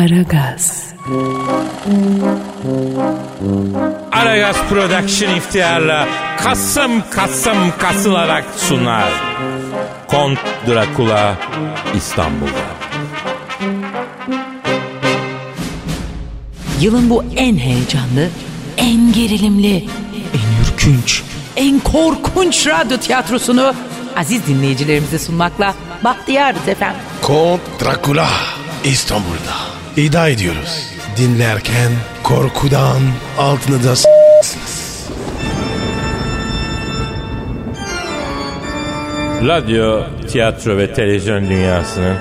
Aragaz, 0.00 0.84
Aragaz 4.12 4.56
Production 4.68 5.34
iftiharla 5.34 6.08
Kasım 6.38 7.02
Kasım 7.10 7.56
kasılarak 7.78 8.44
sunar. 8.56 9.12
Kont 10.08 10.38
Drakula 10.66 11.36
İstanbul'da. 11.96 12.66
Yılın 16.80 17.10
bu 17.10 17.24
en 17.36 17.56
heyecanlı, 17.56 18.28
en 18.76 19.12
gerilimli, 19.12 19.76
en 20.14 20.64
ürkünç, 20.64 21.22
en 21.56 21.80
korkunç 21.80 22.66
radyo 22.66 22.96
tiyatrosunu 22.96 23.74
aziz 24.16 24.46
dinleyicilerimize 24.46 25.18
sunmakla 25.18 25.74
bahtiyarız 26.04 26.68
efendim. 26.68 27.00
Kont 27.22 27.60
Drakula 27.84 28.28
İstanbul'da. 28.84 29.79
İddia 29.96 30.28
ediyoruz. 30.28 30.86
Dinlerken 31.16 31.92
korkudan 32.22 33.00
altını 33.38 33.84
da 33.84 33.96
s**sınız. 33.96 35.10
Radyo, 39.48 40.02
tiyatro 40.32 40.76
ve 40.76 40.94
televizyon 40.94 41.50
dünyasının 41.50 42.16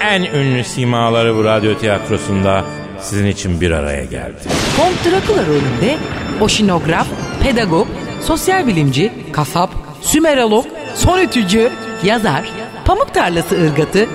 en 0.00 0.22
ünlü 0.22 0.64
simaları 0.64 1.36
bu 1.36 1.44
radyo 1.44 1.78
tiyatrosunda 1.78 2.64
sizin 3.00 3.26
için 3.26 3.60
bir 3.60 3.70
araya 3.70 4.04
geldi. 4.04 4.38
Kont 4.76 5.04
Drakula 5.04 5.46
rolünde 5.46 5.96
oşinograf, 6.40 7.06
pedagog, 7.42 7.86
sosyal 8.22 8.66
bilimci, 8.66 9.12
kasap, 9.32 9.70
sümerolog, 10.02 10.66
sonütücü, 10.94 11.70
yazar, 12.04 12.44
pamuk 12.84 13.14
tarlası 13.14 13.54
ırgatı, 13.54 14.06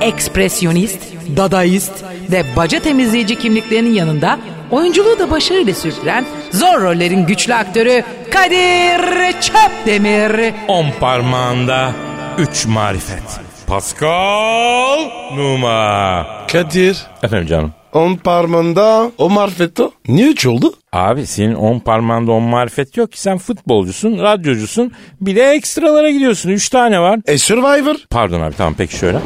ekspresyonist, 0.00 1.13
dadaist 1.36 1.92
ve 2.32 2.44
baca 2.56 2.80
temizleyici 2.80 3.38
kimliklerinin 3.38 3.94
yanında 3.94 4.38
oyunculuğu 4.70 5.18
da 5.18 5.30
başarıyla 5.30 5.74
sürdüren 5.74 6.24
zor 6.50 6.80
rollerin 6.80 7.26
güçlü 7.26 7.54
aktörü 7.54 8.02
Kadir 8.30 9.32
Çöpdemir. 9.40 10.54
On 10.68 10.86
parmağında 11.00 11.92
üç 12.38 12.66
marifet. 12.66 13.22
Pascal 13.66 14.98
Numa. 15.36 16.26
Kadir 16.52 16.98
Efendim 17.22 17.46
canım. 17.48 17.72
on 17.92 18.16
parmağında 18.16 19.10
o 19.18 19.30
marfeto. 19.30 19.90
Niye 20.08 20.28
üç 20.28 20.46
oldu? 20.46 20.74
Abi 20.92 21.26
senin 21.26 21.54
on 21.54 21.78
parmağında 21.78 22.32
on 22.32 22.42
marifet 22.42 22.96
yok 22.96 23.12
ki 23.12 23.20
sen 23.20 23.38
futbolcusun, 23.38 24.18
radyocusun. 24.18 24.92
Bir 25.20 25.36
de 25.36 25.42
ekstralara 25.50 26.10
gidiyorsun. 26.10 26.50
Üç 26.50 26.68
tane 26.68 27.00
var. 27.00 27.20
E 27.26 27.38
Survivor. 27.38 27.94
Pardon 28.10 28.40
abi 28.40 28.54
tamam 28.56 28.74
peki 28.78 28.96
şöyle. 28.96 29.18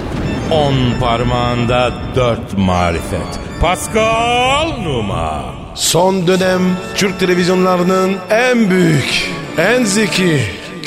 On 0.50 0.74
parmağında 1.00 1.92
dört 2.16 2.58
marifet. 2.58 3.40
Pascal 3.60 4.68
Numa. 4.82 5.44
Son 5.74 6.26
dönem 6.26 6.76
Türk 6.96 7.20
televizyonlarının 7.20 8.16
en 8.30 8.70
büyük, 8.70 9.30
en 9.58 9.84
zeki 9.84 10.40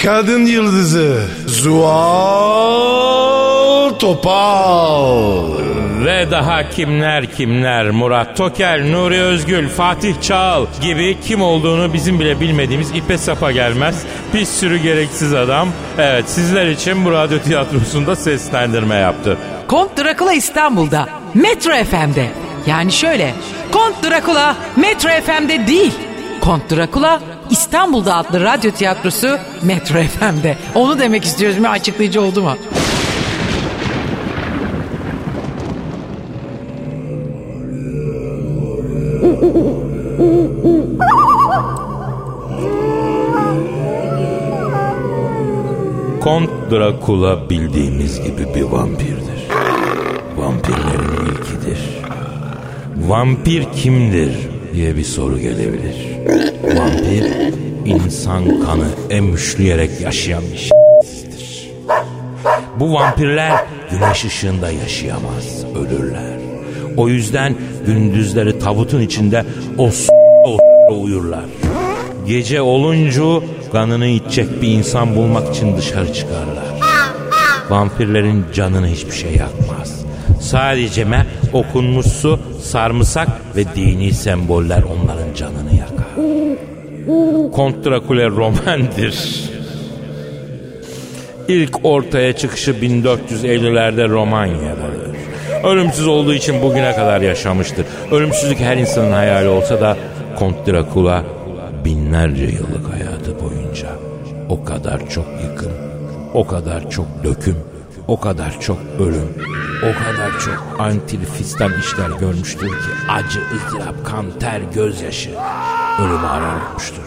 kadın 0.03 0.45
yıldızı 0.45 1.27
Zuhal 1.47 1.89
Topal. 3.99 5.70
Ve 6.05 6.31
daha 6.31 6.69
kimler 6.69 7.25
kimler 7.25 7.91
Murat 7.91 8.37
Tokel, 8.37 8.91
Nuri 8.91 9.21
Özgül, 9.21 9.69
Fatih 9.69 10.21
Çağal 10.21 10.65
gibi 10.81 11.17
kim 11.27 11.41
olduğunu 11.41 11.93
bizim 11.93 12.19
bile 12.19 12.39
bilmediğimiz 12.39 12.91
ipe 12.91 13.17
sapa 13.17 13.51
gelmez 13.51 14.03
bir 14.33 14.45
sürü 14.45 14.77
gereksiz 14.77 15.33
adam. 15.33 15.69
Evet 15.97 16.29
sizler 16.29 16.67
için 16.67 17.05
bu 17.05 17.11
radyo 17.11 17.39
tiyatrosunda 17.39 18.15
seslendirme 18.15 18.95
yaptı. 18.95 19.37
Kont 19.67 19.97
Drakula 19.97 20.33
İstanbul'da, 20.33 21.09
Metro 21.33 21.71
FM'de. 21.71 22.27
Yani 22.67 22.91
şöyle, 22.91 23.33
Kont 23.71 23.95
Drakula 24.03 24.55
Metro 24.75 25.09
FM'de 25.09 25.67
değil. 25.67 25.93
Kont 26.41 26.71
Drakula 26.71 27.19
İstanbul'da 27.49 28.15
adlı 28.15 28.43
radyo 28.43 28.71
tiyatrosu 28.71 29.37
Metro 29.61 29.99
FM'de. 30.03 30.57
Onu 30.75 30.99
demek 30.99 31.23
istiyoruz 31.23 31.57
mu 31.57 31.67
açıklayıcı 31.67 32.21
oldu 32.21 32.41
mu? 32.41 32.57
Drakula 46.71 47.49
bildiğimiz 47.49 48.23
gibi 48.23 48.55
bir 48.55 48.61
vampirdir. 48.61 49.47
Vampirlerin 50.37 51.25
ilkidir. 51.25 51.79
Vampir 53.07 53.65
kimdir 53.75 54.31
diye 54.73 54.97
bir 54.97 55.03
soru 55.03 55.39
gelebilir. 55.39 55.95
Vampir 56.63 57.53
insan 57.85 58.61
kanı 58.61 58.87
emüşleyerek 59.09 60.01
yaşayan 60.01 60.43
bir 60.53 60.57
şeydir. 60.57 61.71
Bu 62.79 62.93
vampirler 62.93 63.65
güneş 63.91 64.25
ışığında 64.25 64.71
yaşayamaz, 64.71 65.65
ölürler. 65.75 66.39
O 66.97 67.07
yüzden 67.07 67.55
gündüzleri 67.85 68.59
tabutun 68.59 69.01
içinde 69.01 69.45
o 69.77 69.89
o 70.45 70.57
uyurlar. 71.01 71.45
Gece 72.27 72.61
olunca 72.61 73.23
kanını 73.71 74.07
içecek 74.07 74.61
bir 74.61 74.67
insan 74.67 75.15
bulmak 75.15 75.55
için 75.55 75.77
dışarı 75.77 76.13
çıkarlar. 76.13 76.65
Vampirlerin 77.69 78.45
canını 78.53 78.87
hiçbir 78.87 79.11
şey 79.11 79.31
yakmaz. 79.31 80.05
Sadece 80.41 81.05
me 81.05 81.25
okunmuş 81.53 82.05
su, 82.05 82.39
sarımsak 82.63 83.27
ve 83.55 83.63
dini 83.75 84.13
semboller 84.13 84.83
onların 84.83 85.33
canını 85.35 85.73
yakar. 85.79 86.11
Kont 87.51 87.85
Drakula 87.85 88.27
romandır. 88.27 89.15
İlk 91.47 91.85
ortaya 91.85 92.33
çıkışı 92.33 92.71
1450'lerde 92.71 94.09
Romanya'dadır. 94.09 95.11
Ölümsüz 95.63 96.07
olduğu 96.07 96.33
için 96.33 96.61
bugüne 96.61 96.95
kadar 96.95 97.21
yaşamıştır. 97.21 97.85
Ölümsüzlük 98.11 98.59
her 98.59 98.77
insanın 98.77 99.11
hayali 99.11 99.47
olsa 99.47 99.81
da 99.81 99.97
Kont 100.39 100.67
Drakula 100.67 101.23
binlerce 101.85 102.43
yıllık 102.43 102.93
hayatı 102.93 103.35
boyunca 103.43 103.89
o 104.49 104.63
kadar 104.63 105.09
çok 105.09 105.25
yıkım, 105.43 105.71
o 106.33 106.47
kadar 106.47 106.89
çok 106.89 107.23
döküm, 107.23 107.57
o 108.07 108.19
kadar 108.19 108.59
çok 108.59 108.77
ölüm, 108.99 109.29
o 109.79 109.91
kadar 110.03 110.39
çok 110.39 110.75
antilfistan 110.79 111.71
işler 111.79 112.09
görmüştür 112.19 112.67
ki 112.67 112.91
acı, 113.09 113.39
ızdırap, 113.55 114.05
kan, 114.05 114.25
ter, 114.39 114.61
gözyaşı 114.73 115.29
ölümü 115.99 116.27
ararmıştır. 116.27 117.03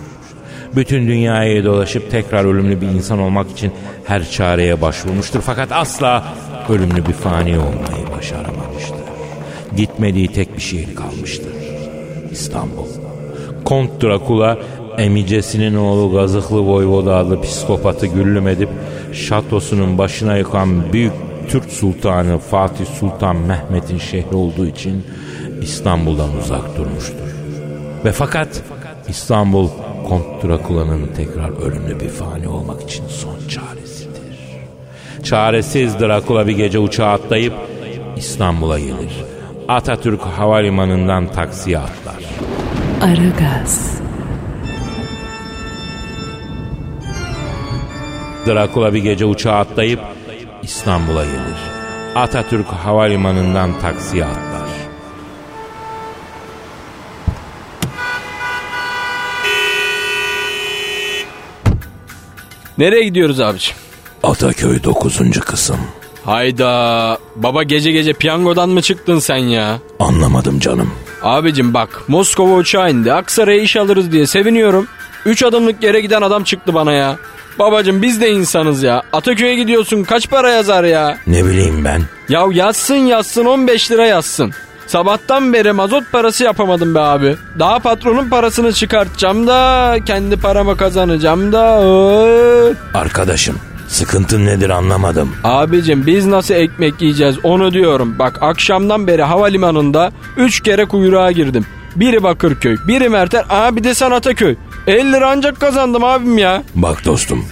Bütün 0.76 1.08
dünyayı 1.08 1.64
dolaşıp 1.64 2.10
tekrar 2.10 2.44
ölümlü 2.44 2.80
bir 2.80 2.86
insan 2.86 3.18
olmak 3.18 3.50
için 3.50 3.72
her 4.04 4.30
çareye 4.30 4.80
başvurmuştur. 4.80 5.40
Fakat 5.40 5.72
asla 5.72 6.24
ölümlü 6.68 7.06
bir 7.06 7.12
fani 7.12 7.58
olmayı 7.58 8.16
başaramamıştır. 8.16 9.04
Gitmediği 9.76 10.28
tek 10.28 10.56
bir 10.56 10.62
şehir 10.62 10.94
kalmıştır. 10.94 11.52
İstanbul. 12.30 13.03
Kont 13.64 14.02
Drakula 14.02 14.58
emicesinin 14.98 15.74
oğlu 15.74 16.12
Gazıklı 16.12 16.60
Voyvoda 16.60 17.16
adlı 17.16 17.40
psikopatı 17.40 18.06
güllüm 18.06 18.48
edip 18.48 18.68
şatosunun 19.12 19.98
başına 19.98 20.36
yıkan 20.36 20.92
büyük 20.92 21.12
Türk 21.48 21.64
Sultanı 21.64 22.38
Fatih 22.38 22.86
Sultan 22.86 23.36
Mehmet'in 23.36 23.98
şehri 23.98 24.36
olduğu 24.36 24.66
için 24.66 25.04
İstanbul'dan 25.62 26.36
uzak 26.42 26.78
durmuştur. 26.78 27.34
Ve 28.04 28.12
fakat 28.12 28.62
İstanbul 29.08 29.68
Kont 30.08 30.44
Drakula'nın 30.44 31.06
tekrar 31.16 31.62
ölümlü 31.62 32.00
bir 32.00 32.08
fani 32.08 32.48
olmak 32.48 32.82
için 32.82 33.04
son 33.08 33.48
çaresidir. 33.48 34.14
Çaresiz 35.22 36.00
Drakula 36.00 36.46
bir 36.46 36.56
gece 36.56 36.78
uçağa 36.78 37.12
atlayıp 37.12 37.54
İstanbul'a 38.16 38.78
gelir. 38.78 39.24
Atatürk 39.68 40.20
Havalimanı'ndan 40.20 41.26
taksiye 41.26 41.78
atlar. 41.78 42.03
Aragaz, 43.04 44.00
Drakula 48.46 48.94
bir 48.94 48.98
gece 48.98 49.24
uçağa 49.24 49.52
atlayıp 49.52 50.00
İstanbul'a 50.62 51.24
gelir. 51.24 51.58
Atatürk 52.14 52.66
Havalimanı'ndan 52.66 53.80
taksiye 53.80 54.24
atlar. 54.24 54.68
Nereye 62.78 63.04
gidiyoruz 63.04 63.40
abiciğim? 63.40 63.78
Ataköy 64.22 64.84
9. 64.84 65.40
kısım. 65.40 65.78
Hayda. 66.24 67.18
Baba 67.36 67.62
gece 67.62 67.92
gece 67.92 68.12
piyangodan 68.12 68.68
mı 68.68 68.82
çıktın 68.82 69.18
sen 69.18 69.36
ya? 69.36 69.78
Anlamadım 70.00 70.58
canım. 70.60 70.90
Abicim 71.24 71.74
bak 71.74 72.02
Moskova 72.08 72.54
uçağı 72.54 72.90
indi. 72.90 73.12
Aksaray'a 73.12 73.60
iş 73.60 73.76
alırız 73.76 74.12
diye 74.12 74.26
seviniyorum. 74.26 74.86
Üç 75.26 75.42
adımlık 75.42 75.82
yere 75.82 76.00
giden 76.00 76.22
adam 76.22 76.44
çıktı 76.44 76.74
bana 76.74 76.92
ya. 76.92 77.16
Babacım 77.58 78.02
biz 78.02 78.20
de 78.20 78.30
insanız 78.30 78.82
ya. 78.82 79.02
Ataköy'e 79.12 79.54
gidiyorsun 79.54 80.02
kaç 80.04 80.30
para 80.30 80.50
yazar 80.50 80.84
ya? 80.84 81.18
Ne 81.26 81.44
bileyim 81.44 81.84
ben. 81.84 82.02
Ya 82.28 82.44
yazsın 82.52 82.94
yazsın 82.94 83.44
15 83.44 83.90
lira 83.90 84.06
yazsın. 84.06 84.52
Sabahtan 84.86 85.52
beri 85.52 85.72
mazot 85.72 86.12
parası 86.12 86.44
yapamadım 86.44 86.94
be 86.94 87.00
abi. 87.00 87.36
Daha 87.58 87.78
patronun 87.78 88.28
parasını 88.28 88.72
çıkartacağım 88.72 89.46
da 89.46 89.96
kendi 90.06 90.36
paramı 90.36 90.76
kazanacağım 90.76 91.52
da. 91.52 91.64
Arkadaşım 92.94 93.56
sıkıntın 93.94 94.46
nedir 94.46 94.70
anlamadım. 94.70 95.32
Abicim 95.44 96.06
biz 96.06 96.26
nasıl 96.26 96.54
ekmek 96.54 97.02
yiyeceğiz 97.02 97.36
onu 97.42 97.72
diyorum. 97.72 98.18
Bak 98.18 98.38
akşamdan 98.42 99.06
beri 99.06 99.22
havalimanında 99.22 100.12
3 100.36 100.60
kere 100.60 100.84
kuyruğa 100.84 101.32
girdim. 101.32 101.66
Biri 101.96 102.22
Bakırköy, 102.22 102.76
biri 102.88 103.08
Merter, 103.08 103.44
aa 103.48 103.76
bir 103.76 103.84
de 103.84 103.94
Sanataköy. 103.94 104.56
50 104.86 105.12
lira 105.12 105.30
ancak 105.30 105.60
kazandım 105.60 106.04
abim 106.04 106.38
ya. 106.38 106.62
Bak 106.74 107.04
dostum 107.04 107.44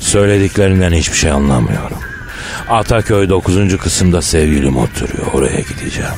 söylediklerinden 0.00 0.92
hiçbir 0.92 1.16
şey 1.16 1.30
anlamıyorum. 1.30 1.98
Ataköy 2.68 3.28
9. 3.28 3.76
kısımda 3.76 4.22
sevgilim 4.22 4.76
oturuyor 4.76 5.26
oraya 5.32 5.60
gideceğim. 5.60 6.10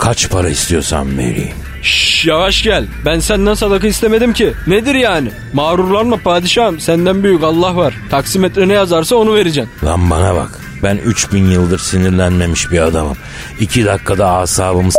Kaç 0.00 0.30
para 0.30 0.48
istiyorsan 0.48 1.18
vereyim. 1.18 1.54
Şş, 1.82 2.26
yavaş 2.26 2.62
gel. 2.62 2.84
Ben 3.06 3.18
senden 3.20 3.54
sadaka 3.54 3.86
istemedim 3.86 4.32
ki. 4.32 4.52
Nedir 4.66 4.94
yani? 4.94 5.30
Mağrurlanma 5.52 6.16
padişahım. 6.16 6.80
Senden 6.80 7.22
büyük 7.22 7.44
Allah 7.44 7.76
var. 7.76 7.94
Taksimetre 8.10 8.68
ne 8.68 8.72
yazarsa 8.72 9.16
onu 9.16 9.34
vereceksin. 9.34 9.72
Lan 9.86 10.10
bana 10.10 10.34
bak 10.34 10.60
ben 10.82 10.96
3000 10.96 11.44
yıldır 11.50 11.78
sinirlenmemiş 11.78 12.70
bir 12.70 12.80
adamım. 12.80 13.16
2 13.60 13.84
dakikada 13.84 14.30
asabımı 14.30 14.90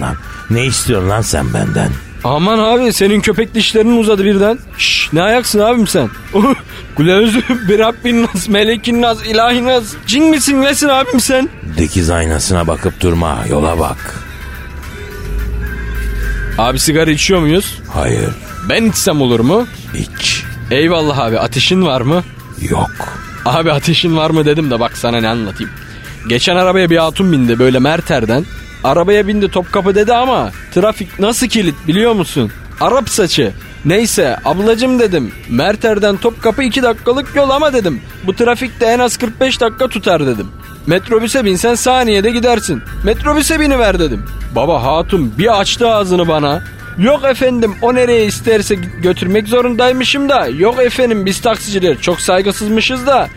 lan. 0.00 0.16
Ne 0.50 0.64
istiyorsun 0.64 1.08
lan 1.10 1.20
sen 1.20 1.54
benden? 1.54 1.88
Aman 2.24 2.58
abi 2.58 2.92
senin 2.92 3.20
köpek 3.20 3.54
dişlerin 3.54 3.96
uzadı 4.00 4.24
birden. 4.24 4.58
Şş, 4.78 5.12
ne 5.12 5.22
ayaksın 5.22 5.58
abim 5.58 5.86
sen? 5.86 6.08
Kulevzü 6.96 7.42
bir 7.68 7.78
Rabbin 7.78 8.22
nas, 8.22 8.48
melekin 8.48 9.02
nas, 9.02 9.26
ilahi 9.26 9.64
nas. 9.64 9.84
Cin 10.06 10.24
misin 10.24 10.62
nesin 10.62 10.88
abim 10.88 11.20
sen? 11.20 11.48
Dikiz 11.76 12.10
aynasına 12.10 12.66
bakıp 12.66 13.00
durma 13.00 13.38
yola 13.50 13.78
bak. 13.78 14.24
Abi 16.58 16.78
sigara 16.78 17.10
içiyor 17.10 17.40
muyuz? 17.40 17.78
Hayır 17.94 18.30
Ben 18.68 18.84
içsem 18.84 19.20
olur 19.20 19.40
mu? 19.40 19.66
hiç 19.94 20.42
Eyvallah 20.70 21.18
abi 21.18 21.38
ateşin 21.38 21.86
var 21.86 22.00
mı? 22.00 22.22
yok. 22.70 22.90
Abi 23.44 23.72
ateşin 23.72 24.16
var 24.16 24.30
mı 24.30 24.44
dedim 24.44 24.70
de 24.70 24.80
bak 24.80 24.98
sana 24.98 25.20
ne 25.20 25.28
anlatayım. 25.28 25.72
Geçen 26.28 26.56
arabaya 26.56 26.90
bir 26.90 26.96
hatun 26.96 27.32
bindi 27.32 27.58
böyle 27.58 27.78
Merter'den. 27.78 28.44
Arabaya 28.84 29.26
bindi 29.28 29.48
Topkapı 29.50 29.94
dedi 29.94 30.14
ama 30.14 30.50
trafik 30.74 31.18
nasıl 31.18 31.46
kilit 31.46 31.74
biliyor 31.86 32.12
musun? 32.12 32.50
Arap 32.80 33.08
saçı. 33.08 33.52
Neyse 33.84 34.36
ablacım 34.44 34.98
dedim. 34.98 35.32
Merter'den 35.48 36.16
Topkapı 36.16 36.62
2 36.62 36.82
dakikalık 36.82 37.36
yol 37.36 37.50
ama 37.50 37.72
dedim. 37.72 38.00
Bu 38.26 38.36
trafikte 38.36 38.86
en 38.86 38.98
az 38.98 39.16
45 39.16 39.60
dakika 39.60 39.88
tutar 39.88 40.26
dedim. 40.26 40.46
Metrobüse 40.88 41.44
binsen 41.44 41.74
saniyede 41.74 42.30
gidersin. 42.30 42.82
Metrobüse 43.04 43.60
biniver 43.60 43.98
dedim. 43.98 44.22
Baba 44.54 44.82
hatun 44.82 45.32
bir 45.38 45.60
açtı 45.60 45.88
ağzını 45.88 46.28
bana. 46.28 46.62
Yok 46.98 47.24
efendim 47.24 47.74
o 47.82 47.94
nereye 47.94 48.26
isterse 48.26 48.74
götürmek 48.74 49.48
zorundaymışım 49.48 50.28
da. 50.28 50.46
Yok 50.46 50.78
efendim 50.82 51.26
biz 51.26 51.40
taksiciler 51.40 51.98
çok 52.00 52.20
saygısızmışız 52.20 53.06
da. 53.06 53.28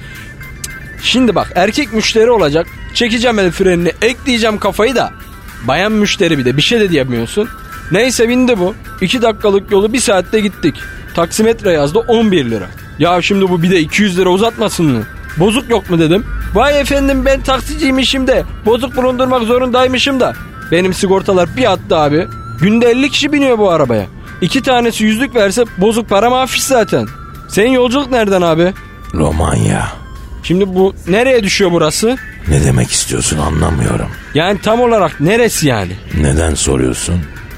Şimdi 1.03 1.35
bak 1.35 1.51
erkek 1.55 1.93
müşteri 1.93 2.31
olacak. 2.31 2.67
Çekeceğim 2.93 3.39
el 3.39 3.51
frenini 3.51 3.91
ekleyeceğim 4.01 4.57
kafayı 4.57 4.95
da. 4.95 5.13
Bayan 5.63 5.91
müşteri 5.91 6.37
bir 6.37 6.45
de 6.45 6.57
bir 6.57 6.61
şey 6.61 6.79
de 6.79 6.89
diyemiyorsun. 6.89 7.49
Neyse 7.91 8.29
bindi 8.29 8.59
bu. 8.59 8.75
2 9.01 9.21
dakikalık 9.21 9.71
yolu 9.71 9.93
bir 9.93 9.99
saatte 9.99 10.39
gittik. 10.39 10.75
Taksimetre 11.15 11.71
yazdı 11.71 11.99
11 11.99 12.51
lira. 12.51 12.67
Ya 12.99 13.21
şimdi 13.21 13.49
bu 13.49 13.63
bir 13.63 13.71
de 13.71 13.79
200 13.79 14.17
lira 14.17 14.29
uzatmasın 14.29 14.85
mı? 14.85 15.03
Bozuk 15.37 15.69
yok 15.69 15.89
mu 15.89 15.99
dedim. 15.99 16.25
Vay 16.53 16.79
efendim 16.81 17.25
ben 17.25 17.41
taksiciymişim 17.41 18.27
de 18.27 18.43
bozuk 18.65 18.95
bulundurmak 18.97 19.43
zorundaymışım 19.43 20.19
da. 20.19 20.33
Benim 20.71 20.93
sigortalar 20.93 21.57
bir 21.57 21.71
attı 21.71 21.97
abi. 21.97 22.27
Günde 22.61 22.89
50 22.89 23.09
kişi 23.09 23.33
biniyor 23.33 23.57
bu 23.57 23.71
arabaya. 23.71 24.05
İki 24.41 24.61
tanesi 24.63 25.03
yüzlük 25.03 25.35
verse 25.35 25.63
bozuk 25.77 26.09
para 26.09 26.29
mafiş 26.29 26.63
zaten. 26.63 27.07
Senin 27.49 27.69
yolculuk 27.71 28.11
nereden 28.11 28.41
abi? 28.41 28.73
Romanya. 29.13 29.87
Şimdi 30.43 30.75
bu 30.75 30.95
nereye 31.07 31.43
düşüyor 31.43 31.71
burası? 31.71 32.17
Ne 32.47 32.63
demek 32.63 32.91
istiyorsun 32.91 33.37
anlamıyorum. 33.37 34.07
Yani 34.33 34.61
tam 34.61 34.81
olarak 34.81 35.19
neresi 35.21 35.67
yani? 35.67 35.91
Neden 36.21 36.53
soruyorsun? 36.55 37.15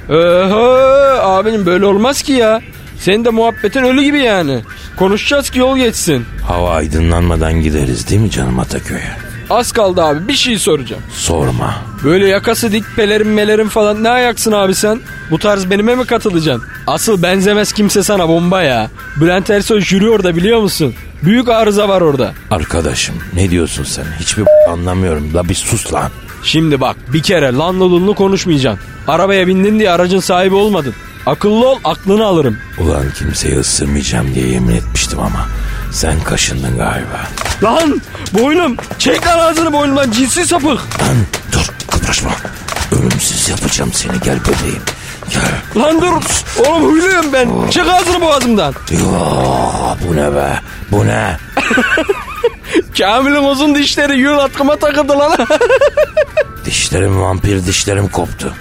Ehe 0.09 1.19
abinin 1.21 1.65
böyle 1.65 1.85
olmaz 1.85 2.21
ki 2.21 2.31
ya. 2.33 2.61
Senin 3.03 3.25
de 3.25 3.29
muhabbetin 3.29 3.83
ölü 3.83 4.01
gibi 4.03 4.19
yani. 4.19 4.59
Konuşacağız 4.95 5.49
ki 5.49 5.59
yol 5.59 5.77
geçsin. 5.77 6.25
Hava 6.47 6.69
aydınlanmadan 6.75 7.53
gideriz 7.53 8.09
değil 8.09 8.21
mi 8.21 8.31
canım 8.31 8.59
Ataköy'e? 8.59 9.11
Az 9.49 9.71
kaldı 9.71 10.03
abi 10.03 10.27
bir 10.27 10.33
şey 10.33 10.57
soracağım. 10.59 11.01
Sorma. 11.13 11.75
Böyle 12.03 12.27
yakası 12.27 12.71
dik 12.71 12.83
pelerin 12.95 13.27
melerin 13.27 13.67
falan 13.67 14.03
ne 14.03 14.09
ayaksın 14.09 14.51
abi 14.51 14.75
sen? 14.75 14.99
Bu 15.31 15.39
tarz 15.39 15.69
benime 15.69 15.95
mi 15.95 16.05
katılacaksın? 16.05 16.67
Asıl 16.87 17.23
benzemez 17.23 17.71
kimse 17.73 18.03
sana 18.03 18.27
bomba 18.29 18.61
ya. 18.63 18.89
Bülent 19.21 19.49
Ersoy 19.49 19.81
jüri 19.81 20.09
orada 20.09 20.35
biliyor 20.35 20.59
musun? 20.59 20.93
Büyük 21.23 21.49
arıza 21.49 21.89
var 21.89 22.01
orada. 22.01 22.33
Arkadaşım 22.51 23.15
ne 23.33 23.49
diyorsun 23.49 23.83
sen? 23.83 24.05
Hiçbir 24.19 24.45
anlamıyorum. 24.69 25.33
La 25.33 25.49
bir 25.49 25.55
sus 25.55 25.93
lan. 25.93 26.11
Şimdi 26.43 26.81
bak 26.81 26.95
bir 27.13 27.23
kere 27.23 27.53
lan 27.53 27.79
lolunlu 27.79 28.15
konuşmayacaksın. 28.15 28.85
Arabaya 29.07 29.47
bindin 29.47 29.79
diye 29.79 29.91
aracın 29.91 30.19
sahibi 30.19 30.55
olmadın. 30.55 30.93
Akıllı 31.25 31.67
ol 31.69 31.79
aklını 31.83 32.25
alırım. 32.25 32.57
Ulan 32.79 33.05
kimseyi 33.17 33.59
ısırmayacağım 33.59 34.35
diye 34.35 34.47
yemin 34.47 34.75
etmiştim 34.75 35.19
ama 35.19 35.47
sen 35.91 36.23
kaşındın 36.23 36.77
galiba. 36.77 37.27
Lan 37.63 38.01
boynum 38.33 38.75
çek 38.99 39.27
lan 39.27 39.39
ağzını 39.39 39.73
boynumdan 39.73 40.11
cinsi 40.11 40.45
sapık. 40.45 40.67
Lan 41.01 41.17
dur 41.51 41.71
kıpraşma. 41.91 42.31
Ölümsüz 42.91 43.49
yapacağım 43.49 43.93
seni 43.93 44.19
gel 44.23 44.37
bebeğim. 44.41 44.81
Gel. 45.29 45.83
Lan 45.83 46.01
dur 46.01 46.13
oğlum 46.67 46.83
huyluyum 46.91 47.33
ben. 47.33 47.69
Çek 47.69 47.87
ağzını 47.89 48.21
boğazımdan. 48.21 48.73
Yo, 48.91 48.99
bu 50.07 50.15
ne 50.15 50.35
be? 50.35 50.59
Bu 50.91 51.05
ne? 51.07 51.37
Kamil'in 52.97 53.43
uzun 53.43 53.75
dişleri 53.75 54.19
yıl 54.19 54.37
atkıma 54.37 54.75
takıldı 54.75 55.19
lan. 55.19 55.37
Dişlerim 56.65 57.21
vampir 57.21 57.65
dişlerim 57.65 58.07
koptu. 58.07 58.53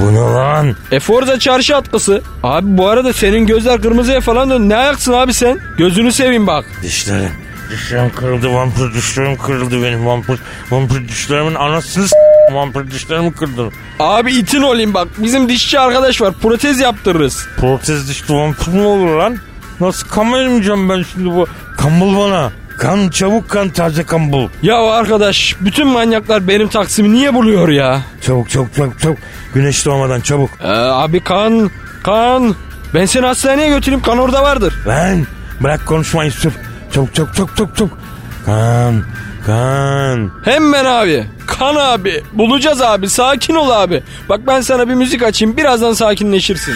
Bu 0.00 0.14
ne 0.14 0.18
lan? 0.18 0.76
e 0.92 1.00
Forza 1.00 1.38
çarşı 1.38 1.76
atkısı. 1.76 2.22
Abi 2.42 2.66
bu 2.78 2.88
arada 2.88 3.12
senin 3.12 3.46
gözler 3.46 3.82
kırmızıya 3.82 4.20
falan 4.20 4.50
dön. 4.50 4.68
Ne 4.68 4.76
ayaksın 4.76 5.12
abi 5.12 5.34
sen? 5.34 5.58
Gözünü 5.78 6.12
seveyim 6.12 6.46
bak. 6.46 6.64
Dişlerim. 6.82 7.30
Dişlerim 7.70 8.10
kırıldı 8.16 8.54
vampir 8.54 8.94
dişlerim 8.94 9.36
kırıldı 9.38 9.82
benim 9.82 10.06
vampir. 10.06 10.38
Vampir 10.70 11.08
dişlerimin 11.08 11.54
anasını 11.54 12.08
s- 12.08 12.16
vampir 12.52 12.90
dişlerimi 12.90 13.32
kırdı. 13.32 13.68
Abi 14.00 14.32
itin 14.32 14.62
olayım 14.62 14.94
bak. 14.94 15.08
Bizim 15.18 15.48
dişçi 15.48 15.78
arkadaş 15.80 16.20
var. 16.20 16.34
Protez 16.42 16.80
yaptırırız. 16.80 17.46
Protez 17.56 18.08
dişli 18.08 18.34
vampir 18.34 18.68
mi 18.72 18.86
olur 18.86 19.16
lan? 19.16 19.36
Nasıl 19.80 20.08
vermeyeceğim 20.32 20.88
ben 20.88 21.04
şimdi 21.12 21.30
bu? 21.30 21.46
Kan 21.78 22.00
bul 22.00 22.16
bana. 22.18 22.52
Kan 22.78 23.08
çabuk 23.08 23.48
kan 23.50 23.68
taze 23.68 24.04
kan 24.04 24.32
bul. 24.32 24.48
Ya 24.62 24.76
arkadaş 24.82 25.56
bütün 25.60 25.86
manyaklar 25.88 26.48
benim 26.48 26.68
taksimi 26.68 27.12
niye 27.12 27.34
buluyor 27.34 27.68
ya? 27.68 28.00
Çabuk 28.20 28.50
çabuk 28.50 28.74
çabuk 28.74 29.00
çabuk. 29.00 29.18
Güneş 29.54 29.86
doğmadan 29.86 30.20
çabuk. 30.20 30.50
Ee, 30.64 30.68
abi 30.68 31.20
kan, 31.24 31.70
kan. 32.02 32.54
Ben 32.94 33.06
seni 33.06 33.26
hastaneye 33.26 33.68
götüreyim 33.68 34.02
kan 34.02 34.18
orada 34.18 34.42
vardır. 34.42 34.74
Lan 34.86 35.26
bırak 35.60 35.86
konuşmayı 35.86 36.32
sür. 36.32 36.52
Çabuk 36.92 37.14
çabuk 37.14 37.34
çabuk 37.34 37.56
çabuk 37.56 37.76
çabuk. 37.76 37.98
Kan 38.46 39.02
kan. 39.46 40.30
Hemen 40.44 40.84
abi. 40.84 41.24
Kan 41.46 41.76
abi. 41.76 42.22
Bulacağız 42.32 42.82
abi. 42.82 43.08
Sakin 43.08 43.54
ol 43.54 43.70
abi. 43.70 44.02
Bak 44.28 44.40
ben 44.46 44.60
sana 44.60 44.88
bir 44.88 44.94
müzik 44.94 45.22
açayım. 45.22 45.56
Birazdan 45.56 45.92
sakinleşirsin. 45.92 46.74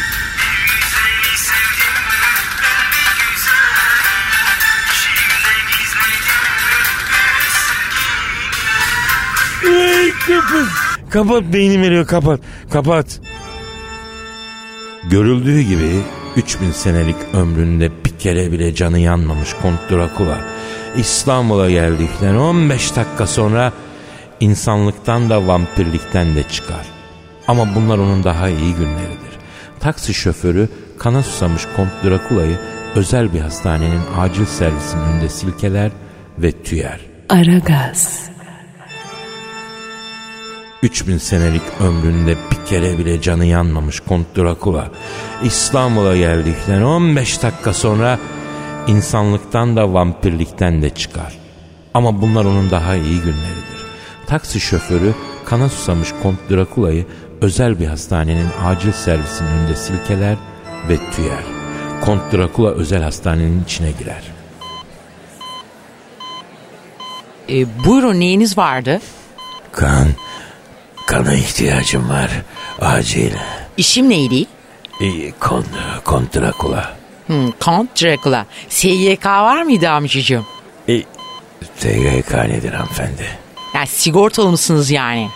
Kıpız. 10.29 10.69
Kapat 11.11 11.43
beynim 11.43 11.83
eriyor 11.83 12.07
kapat. 12.07 12.41
Kapat. 12.71 13.21
Görüldüğü 15.11 15.61
gibi 15.61 16.03
3000 16.37 16.71
senelik 16.71 17.17
ömründe 17.33 17.91
bir 18.05 18.19
kere 18.19 18.53
bile 18.53 18.75
canı 18.75 18.99
yanmamış 18.99 19.53
Kont 19.63 19.81
Drakula 19.91 20.39
İstanbul'a 20.97 21.71
geldikten 21.71 22.35
15 22.35 22.97
dakika 22.97 23.27
sonra 23.27 23.73
insanlıktan 24.41 25.31
da 25.31 25.47
vampirlikten 25.47 26.37
de 26.37 26.43
çıkar. 26.43 26.87
Ama 27.47 27.75
bunlar 27.75 27.99
onun 27.99 28.25
daha 28.25 28.49
iyi 28.49 28.75
günleridir. 28.75 29.39
Taksi 29.81 30.15
şoförü 30.15 30.69
kana 30.99 31.23
susamış 31.23 31.63
Kont 31.77 31.91
Drakula'yı 32.05 32.59
özel 32.95 33.33
bir 33.33 33.41
hastanenin 33.41 34.03
acil 34.19 34.47
servisinin 34.47 35.03
önünde 35.03 35.29
silkeler 35.29 35.91
ve 36.39 36.53
tüyer. 36.53 37.01
Aragaz, 37.29 38.31
3000 40.89 41.19
senelik 41.19 41.63
ömründe 41.81 42.37
bir 42.51 42.67
kere 42.67 42.99
bile 42.99 43.21
canı 43.21 43.45
yanmamış 43.45 44.01
Kont 44.01 44.37
Drakula 44.37 44.91
İstanbul'a 45.45 46.17
geldikten 46.17 46.83
15 46.83 47.43
dakika 47.43 47.73
sonra 47.73 48.19
insanlıktan 48.87 49.77
da 49.77 49.93
vampirlikten 49.93 50.83
de 50.83 50.91
çıkar. 50.91 51.39
Ama 51.95 52.23
bunlar 52.23 52.45
onun 52.45 52.71
daha 52.71 52.95
iyi 52.95 53.21
günleridir. 53.21 53.85
Taksi 54.27 54.61
şoförü 54.61 55.15
kana 55.45 55.69
susamış 55.69 56.09
Kont 56.23 56.39
Drakula'yı 56.51 57.07
özel 57.41 57.81
bir 57.81 57.87
hastanenin 57.87 58.49
acil 58.65 58.93
servisinin 58.93 59.49
önünde 59.49 59.77
silkeler 59.77 60.37
ve 60.89 60.97
tüyer. 60.97 61.45
Kont 62.01 62.33
Drakula 62.33 62.71
özel 62.71 63.03
hastanenin 63.03 63.65
içine 63.65 63.91
girer. 63.99 64.23
E, 67.49 67.85
buyurun 67.85 68.21
neyiniz 68.21 68.59
vardı? 68.59 69.01
Kan, 69.73 70.09
kana 71.19 71.35
ihtiyacım 71.35 72.09
var. 72.09 72.31
Acil. 72.81 73.33
İşim 73.77 74.11
neydi? 74.11 74.47
E, 75.01 75.31
Kont, 75.41 75.67
Kont 76.05 76.35
Drakula. 76.35 76.97
Hmm, 77.27 77.51
Count 77.61 78.03
Dracula. 78.03 78.47
SYK 78.69 79.27
var 79.27 79.63
mıydı 79.63 79.89
amcacığım? 79.91 80.47
E, 80.89 81.03
TGK 81.81 82.35
nedir 82.35 82.73
hanımefendi? 82.73 83.27
Yani 83.75 83.87
sigortalı 83.87 84.51
mısınız 84.51 84.91
yani? 84.91 85.29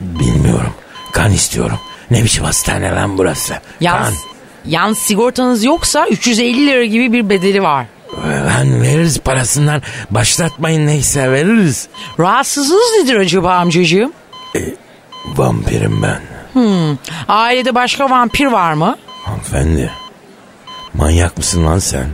Bilmiyorum. 0.00 0.72
Kan 1.12 1.32
istiyorum. 1.32 1.78
Ne 2.10 2.24
biçim 2.24 2.44
hastane 2.44 2.90
lan 2.94 3.18
burası? 3.18 3.54
Yalnız, 3.80 4.18
yalnız 4.66 4.98
sigortanız 4.98 5.64
yoksa 5.64 6.06
350 6.06 6.66
lira 6.66 6.84
gibi 6.84 7.12
bir 7.12 7.30
bedeli 7.30 7.62
var. 7.62 7.86
Kan. 8.22 8.46
Lan 8.46 8.82
veririz 8.82 9.18
parasından. 9.18 9.82
Başlatmayın 10.10 10.86
neyse 10.86 11.32
veririz. 11.32 11.88
Rahatsızlığınız 12.20 13.02
nedir 13.02 13.16
acaba 13.16 13.54
amcacığım? 13.54 14.12
Vampirim 15.26 16.02
ben. 16.02 16.20
Ailede 17.28 17.74
başka 17.74 18.10
vampir 18.10 18.46
var 18.46 18.72
mı? 18.72 18.96
Hanımefendi. 19.24 19.90
Manyak 20.94 21.36
mısın 21.38 21.66
lan 21.66 21.78
sen? 21.78 22.06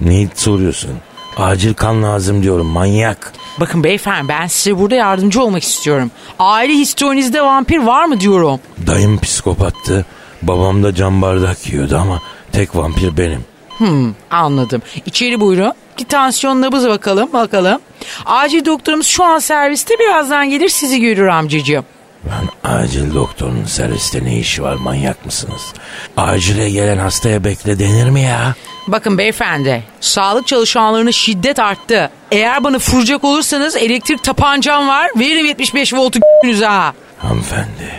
Ne 0.00 0.28
soruyorsun? 0.34 0.90
Acil 1.36 1.74
kan 1.74 2.02
lazım 2.02 2.42
diyorum 2.42 2.66
manyak. 2.66 3.32
Bakın 3.60 3.84
beyefendi 3.84 4.28
ben 4.28 4.46
size 4.46 4.78
burada 4.78 4.94
yardımcı 4.94 5.42
olmak 5.42 5.62
istiyorum. 5.62 6.10
Aile 6.38 6.72
historinizde 6.72 7.42
vampir 7.42 7.78
var 7.78 8.04
mı 8.04 8.20
diyorum. 8.20 8.60
Dayım 8.86 9.20
psikopattı. 9.20 10.06
Babam 10.42 10.82
da 10.82 10.94
cam 10.94 11.22
bardak 11.22 11.66
yiyordu 11.68 11.96
ama 11.96 12.22
tek 12.52 12.76
vampir 12.76 13.16
benim. 13.16 13.44
Hmm, 13.78 14.14
anladım. 14.30 14.82
İçeri 15.06 15.40
buyurun. 15.40 15.72
Bir 15.98 16.04
tansiyon 16.04 16.60
nabız 16.62 16.88
bakalım 16.88 17.32
bakalım. 17.32 17.80
Acil 18.26 18.64
doktorumuz 18.64 19.06
şu 19.06 19.24
an 19.24 19.38
serviste 19.38 19.94
birazdan 19.98 20.50
gelir 20.50 20.68
sizi 20.68 21.00
görür 21.00 21.26
amcacığım. 21.26 21.84
Lan 22.28 22.74
acil 22.78 23.14
doktorun 23.14 23.64
serviste 23.64 24.24
ne 24.24 24.38
işi 24.38 24.62
var 24.62 24.74
manyak 24.74 25.26
mısınız? 25.26 25.72
Acile 26.16 26.70
gelen 26.70 26.98
hastaya 26.98 27.44
bekle 27.44 27.78
denir 27.78 28.10
mi 28.10 28.20
ya? 28.20 28.54
Bakın 28.88 29.18
beyefendi, 29.18 29.84
sağlık 30.00 30.46
çalışanlarının 30.46 31.10
şiddet 31.10 31.58
arttı. 31.58 32.10
Eğer 32.30 32.64
bana 32.64 32.76
vuracak 32.76 33.24
olursanız 33.24 33.76
elektrik 33.76 34.24
tapancam 34.24 34.88
var. 34.88 35.10
Veririm 35.16 35.46
75 35.46 35.94
voltu 35.94 36.20
g***nüze 36.20 36.66
ha. 36.66 36.92
Hanımefendi. 37.18 37.90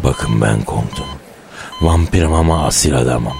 Bakın 0.00 0.40
ben 0.40 0.62
kontum. 0.62 1.06
Vampirim 1.80 2.32
ama 2.32 2.66
asil 2.66 2.96
adamım. 2.98 3.36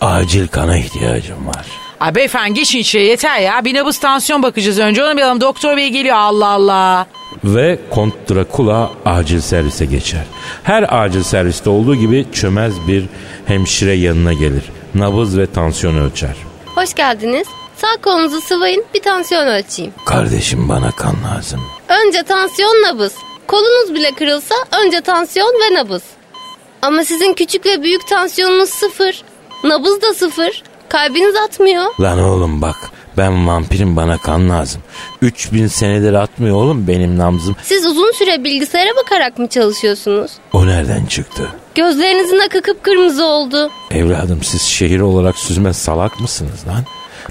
Acil 0.00 0.48
kana 0.48 0.76
ihtiyacım 0.76 1.46
var. 1.46 1.66
Ay 2.00 2.14
beyefendi 2.14 2.54
geçin 2.54 2.78
içeri 2.78 3.04
yeter 3.04 3.38
ya. 3.40 3.64
Bir 3.64 3.74
nabız 3.74 3.98
tansiyon 3.98 4.42
bakacağız 4.42 4.78
önce. 4.78 5.04
Onu 5.04 5.16
bilelim 5.16 5.40
doktor 5.40 5.76
bey 5.76 5.88
geliyor 5.88 6.16
Allah 6.16 6.46
Allah. 6.46 7.06
Ve 7.44 7.78
Kont 7.90 8.14
Drakula 8.30 8.90
acil 9.04 9.40
servise 9.40 9.84
geçer. 9.84 10.24
Her 10.62 11.02
acil 11.04 11.22
serviste 11.22 11.70
olduğu 11.70 11.94
gibi 11.94 12.26
çömez 12.32 12.74
bir 12.88 13.04
hemşire 13.46 13.92
yanına 13.92 14.32
gelir. 14.32 14.62
Nabız 14.94 15.38
ve 15.38 15.46
tansiyon 15.46 15.96
ölçer. 15.98 16.36
Hoş 16.74 16.94
geldiniz. 16.94 17.46
Sağ 17.76 18.00
kolunuzu 18.02 18.40
sıvayın 18.40 18.84
bir 18.94 19.02
tansiyon 19.02 19.46
ölçeyim. 19.46 19.92
Kardeşim 20.06 20.68
bana 20.68 20.90
kan 20.90 21.14
lazım. 21.34 21.60
Önce 21.88 22.22
tansiyon 22.22 22.82
nabız. 22.82 23.14
Kolunuz 23.46 23.94
bile 23.94 24.10
kırılsa 24.14 24.54
önce 24.84 25.00
tansiyon 25.00 25.54
ve 25.60 25.74
nabız. 25.74 26.02
Ama 26.82 27.04
sizin 27.04 27.34
küçük 27.34 27.66
ve 27.66 27.82
büyük 27.82 28.06
tansiyonunuz 28.06 28.70
sıfır. 28.70 29.22
Nabız 29.64 30.02
da 30.02 30.14
sıfır. 30.14 30.62
Kalbiniz 30.88 31.36
atmıyor. 31.36 31.84
Lan 32.00 32.18
oğlum 32.18 32.62
bak 32.62 32.76
ben 33.16 33.46
vampirim 33.48 33.96
bana 33.96 34.18
kan 34.18 34.50
lazım. 34.50 34.82
3000 35.22 35.66
senedir 35.66 36.14
atmıyor 36.14 36.56
oğlum 36.56 36.88
benim 36.88 37.18
nabzım. 37.18 37.56
Siz 37.62 37.86
uzun 37.86 38.12
süre 38.12 38.44
bilgisayara 38.44 38.90
bakarak 39.04 39.38
mı 39.38 39.48
çalışıyorsunuz? 39.48 40.30
O 40.52 40.66
nereden 40.66 41.06
çıktı? 41.06 41.48
Gözlerinizin 41.74 42.38
akı 42.38 42.62
kıpkırmızı 42.62 43.24
oldu. 43.24 43.70
Evladım 43.90 44.42
siz 44.42 44.62
şehir 44.62 45.00
olarak 45.00 45.38
süzme 45.38 45.72
salak 45.72 46.20
mısınız 46.20 46.66
lan? 46.68 46.84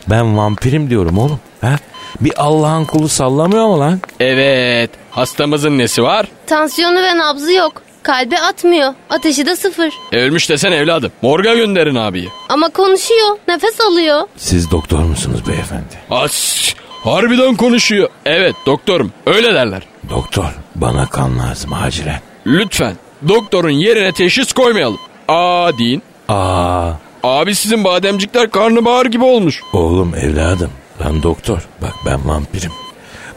Ben 0.10 0.38
vampirim 0.38 0.90
diyorum 0.90 1.18
oğlum. 1.20 1.40
Ha? 1.62 1.76
Bir 2.22 2.34
Allah'ın 2.38 2.86
kulu 2.86 3.10
sallamıyor 3.10 3.68
mu 3.68 3.80
lan? 3.80 4.00
Evet. 4.20 4.90
Hastamızın 5.12 5.78
nesi 5.78 6.04
var? 6.04 6.28
Tansiyonu 6.48 7.04
ve 7.04 7.18
nabzı 7.18 7.52
yok. 7.54 7.82
Kalbi 8.06 8.40
atmıyor. 8.40 8.94
Ateşi 9.10 9.46
de 9.46 9.56
sıfır. 9.56 9.94
E, 10.12 10.18
ölmüş 10.18 10.50
desene 10.50 10.76
evladım. 10.76 11.12
Morga 11.22 11.56
gönderin 11.56 11.96
abiyi. 11.96 12.30
Ama 12.50 12.70
konuşuyor. 12.70 13.38
Nefes 13.48 13.82
alıyor. 13.82 14.22
Siz 14.38 14.72
doktor 14.72 15.00
musunuz 15.00 15.40
beyefendi? 15.48 15.96
As. 16.12 16.74
Harbiden 17.04 17.56
konuşuyor. 17.56 18.10
Evet 18.26 18.56
doktorum. 18.66 19.12
Öyle 19.26 19.54
derler. 19.54 19.84
Doktor 20.10 20.46
bana 20.76 21.06
kan 21.10 21.40
lazım 21.40 21.74
acilen. 21.74 22.20
Lütfen 22.48 22.96
doktorun 23.28 23.70
yerine 23.70 24.12
teşhis 24.12 24.54
koymayalım. 24.54 25.00
Aa 25.28 25.78
deyin. 25.78 26.02
Aa 26.30 26.92
Abi 27.24 27.56
sizin 27.56 27.84
bademcikler 27.84 28.50
karnabahar 28.52 29.06
gibi 29.06 29.24
olmuş. 29.24 29.62
oğlum 29.74 30.16
evladım. 30.16 30.72
Lan 31.06 31.24
doktor 31.24 31.68
bak 31.82 31.94
ben 32.06 32.28
vampirim. 32.30 32.72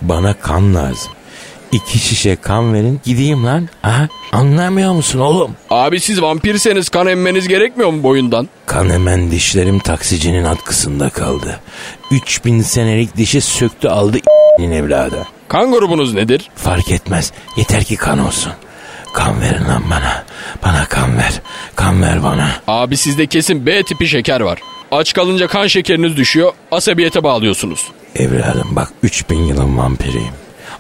Bana 0.02 0.34
kan 0.34 0.74
lazım. 0.74 1.12
İki 1.72 1.98
şişe 1.98 2.36
kan 2.36 2.74
verin 2.74 3.00
gideyim 3.04 3.46
lan. 3.46 3.68
Ha? 3.82 4.08
Anlamıyor 4.32 4.92
musun 4.92 5.18
oğlum? 5.20 5.50
Abi 5.70 6.00
siz 6.00 6.22
vampirseniz 6.22 6.88
kan 6.88 7.06
emmeniz 7.06 7.48
gerekmiyor 7.48 7.90
mu 7.90 8.02
boyundan? 8.02 8.48
Kan 8.66 8.90
hemen 8.90 9.30
dişlerim 9.30 9.78
taksicinin 9.78 10.44
atkısında 10.44 11.10
kaldı. 11.10 11.60
3000 12.10 12.60
senelik 12.60 13.16
dişi 13.16 13.40
söktü 13.40 13.88
aldı 13.88 14.18
evladı. 14.58 15.26
Kan 15.48 15.72
grubunuz 15.72 16.14
nedir? 16.14 16.50
Fark 16.56 16.90
etmez. 16.90 17.32
Yeter 17.56 17.84
ki 17.84 17.96
kan 17.96 18.18
olsun. 18.18 18.52
Kan 19.12 19.40
verin 19.40 19.64
lan 19.68 19.82
bana. 19.90 20.24
Bana 20.64 20.84
kan 20.84 21.16
ver. 21.18 21.40
Kan 21.76 22.02
ver 22.02 22.22
bana. 22.22 22.48
Abi 22.66 22.96
sizde 22.96 23.26
kesin 23.26 23.66
B 23.66 23.82
tipi 23.82 24.08
şeker 24.08 24.40
var. 24.40 24.58
Aç 24.90 25.12
kalınca 25.12 25.46
kan 25.46 25.66
şekeriniz 25.66 26.16
düşüyor, 26.16 26.52
asabiyete 26.70 27.22
bağlıyorsunuz. 27.22 27.86
Evladım 28.16 28.68
bak 28.70 28.88
3000 29.02 29.36
yılın 29.38 29.78
vampiriyim. 29.78 30.32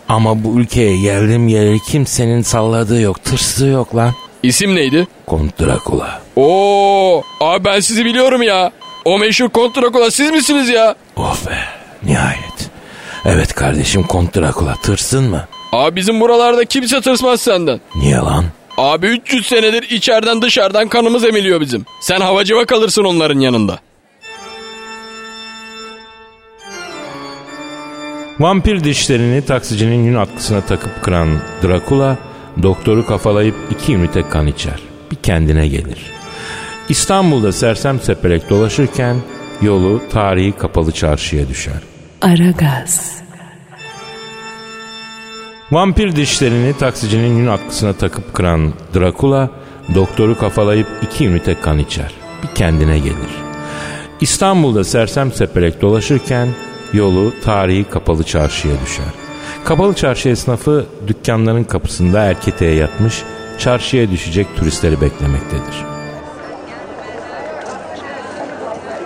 Ama 0.08 0.44
bu 0.44 0.60
ülkeye 0.60 1.00
geldim 1.00 1.48
geleli 1.48 1.78
kimsenin 1.80 2.42
salladığı 2.42 3.00
yok, 3.00 3.24
tırstığı 3.24 3.66
yok 3.66 3.96
lan. 3.96 4.12
İsim 4.42 4.74
neydi? 4.74 5.06
Kont 5.26 5.60
Drakula. 5.60 6.20
Oo, 6.36 7.22
abi 7.40 7.64
ben 7.64 7.80
sizi 7.80 8.04
biliyorum 8.04 8.42
ya. 8.42 8.70
O 9.04 9.18
meşhur 9.18 9.48
Kont 9.48 9.76
Drakula 9.76 10.10
siz 10.10 10.30
misiniz 10.30 10.68
ya? 10.68 10.94
Oh 11.16 11.36
be 11.46 11.58
nihayet. 12.02 12.70
Evet 13.24 13.54
kardeşim 13.54 14.02
Kont 14.02 14.36
Drakula 14.36 14.74
tırsın 14.82 15.24
mı? 15.30 15.44
Abi 15.72 15.96
bizim 15.96 16.20
buralarda 16.20 16.64
kimse 16.64 17.00
tırsmaz 17.00 17.40
senden. 17.40 17.80
Niye 17.94 18.16
lan? 18.16 18.44
Abi 18.78 19.06
300 19.06 19.46
senedir 19.46 19.82
içeriden 19.90 20.42
dışarıdan 20.42 20.88
kanımız 20.88 21.24
emiliyor 21.24 21.60
bizim. 21.60 21.84
Sen 22.00 22.20
havacıva 22.20 22.64
kalırsın 22.64 23.04
onların 23.04 23.40
yanında. 23.40 23.78
Vampir 28.40 28.84
dişlerini 28.84 29.44
taksicinin 29.44 30.04
yün 30.04 30.14
atkısına 30.14 30.60
takıp 30.60 31.02
kıran 31.02 31.28
Drakula 31.62 32.18
doktoru 32.62 33.06
kafalayıp 33.06 33.54
iki 33.70 33.94
ünite 33.94 34.28
kan 34.28 34.46
içer. 34.46 34.80
Bir 35.10 35.16
kendine 35.16 35.68
gelir. 35.68 35.98
İstanbul'da 36.88 37.52
sersem 37.52 38.00
sepelek 38.00 38.50
dolaşırken 38.50 39.16
yolu 39.62 40.02
tarihi 40.10 40.52
kapalı 40.52 40.92
çarşıya 40.92 41.48
düşer. 41.48 41.82
Aragaz, 42.22 43.22
Vampir 45.70 46.16
dişlerini 46.16 46.76
taksicinin 46.76 47.36
yün 47.36 47.46
atkısına 47.46 47.92
takıp 47.92 48.34
kıran 48.34 48.72
Drakula 48.94 49.50
doktoru 49.94 50.38
kafalayıp 50.38 50.86
iki 51.02 51.26
ünite 51.26 51.60
kan 51.60 51.78
içer. 51.78 52.12
Bir 52.42 52.54
kendine 52.54 52.98
gelir. 52.98 53.34
İstanbul'da 54.20 54.84
sersem 54.84 55.32
sepelek 55.32 55.82
dolaşırken 55.82 56.48
yolu 56.92 57.34
tarihi 57.44 57.84
kapalı 57.84 58.24
çarşıya 58.24 58.74
düşer. 58.84 59.04
Kapalı 59.64 59.94
çarşı 59.94 60.28
esnafı 60.28 60.86
dükkanların 61.06 61.64
kapısında 61.64 62.20
erketeye 62.20 62.74
yatmış 62.74 63.22
çarşıya 63.58 64.10
düşecek 64.10 64.56
turistleri 64.56 65.00
beklemektedir. 65.00 65.88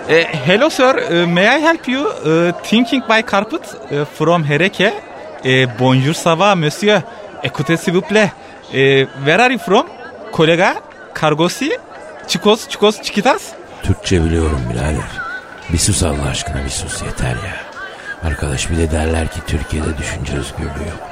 Uh, 0.09 0.23
hello, 0.45 0.69
sir. 0.69 0.95
Uh, 0.95 1.27
may 1.27 1.45
I 1.45 1.61
help 1.61 1.87
you? 1.87 2.05
Uh, 2.05 2.51
thinking 2.63 3.03
by 3.09 3.21
carpet 3.31 3.61
uh, 3.91 4.05
from 4.05 4.43
Hereke. 4.43 4.93
Uh, 5.45 5.79
bonjour, 5.79 6.13
ça 6.13 6.39
va, 6.39 6.55
monsieur? 6.55 7.01
Écoutez, 7.43 7.77
s'il 7.77 7.93
vous 7.93 8.07
plaît. 8.09 8.31
Uh, 8.73 9.07
where 9.25 9.41
are 9.41 9.53
you 9.53 9.59
from? 9.59 9.85
Kolega? 10.31 10.75
Kargosi? 11.13 11.71
Chicos, 12.27 12.67
chicos, 12.67 13.01
chiquitas? 13.01 13.41
Türkçe 13.83 14.25
biliyorum 14.25 14.61
birader. 14.69 15.21
Bir 15.73 15.77
sus 15.77 16.03
Allah 16.03 16.29
aşkına 16.31 16.65
bir 16.65 16.69
sus 16.69 17.01
yeter 17.03 17.35
ya. 17.35 17.72
Arkadaş 18.23 18.69
bir 18.69 18.77
de 18.77 18.91
derler 18.91 19.27
ki 19.27 19.39
Türkiye'de 19.47 19.97
düşünce 19.97 20.33
özgürlüğü 20.33 20.89
yok. 20.89 21.09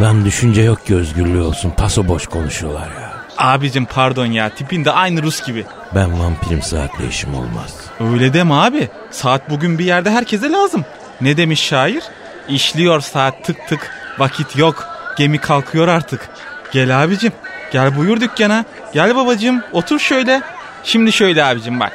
Lan 0.00 0.24
düşünce 0.24 0.62
yok 0.62 0.86
ki 0.86 0.94
özgürlüğü 0.96 1.40
olsun. 1.40 1.70
Paso 1.70 2.08
boş 2.08 2.26
konuşuyorlar 2.26 2.88
ya. 3.00 3.12
Abicim 3.38 3.84
pardon 3.86 4.26
ya 4.26 4.48
tipin 4.48 4.84
de 4.84 4.90
aynı 4.90 5.22
Rus 5.22 5.46
gibi. 5.46 5.64
Ben 5.94 6.20
vampirim 6.20 6.62
saatle 6.62 7.08
işim 7.08 7.34
olmaz. 7.34 7.74
Öyle 8.00 8.32
deme 8.34 8.54
abi. 8.54 8.88
Saat 9.10 9.50
bugün 9.50 9.78
bir 9.78 9.84
yerde 9.84 10.10
herkese 10.10 10.50
lazım. 10.50 10.84
Ne 11.20 11.36
demiş 11.36 11.60
şair? 11.62 12.02
İşliyor 12.48 13.00
saat 13.00 13.44
tık 13.44 13.68
tık. 13.68 13.90
Vakit 14.18 14.56
yok. 14.56 14.88
Gemi 15.18 15.38
kalkıyor 15.38 15.88
artık. 15.88 16.28
Gel 16.72 17.02
abicim. 17.04 17.32
Gel 17.72 17.96
buyur 17.96 18.20
dükkana. 18.20 18.64
Gel 18.94 19.16
babacım. 19.16 19.62
Otur 19.72 19.98
şöyle. 19.98 20.42
Şimdi 20.84 21.12
şöyle 21.12 21.44
abicim 21.44 21.80
bak. 21.80 21.92